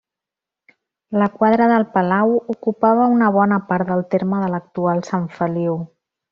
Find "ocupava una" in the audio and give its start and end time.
2.55-3.29